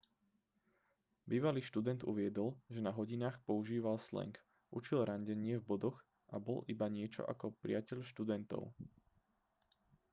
[1.31, 4.33] bývalý študent uviedol že na hodinách používal slang
[4.79, 5.97] učil randenie v bodoch
[6.33, 8.63] a bol iba niečo ako priateľ študentov